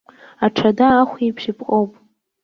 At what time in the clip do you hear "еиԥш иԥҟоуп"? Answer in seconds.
1.23-1.91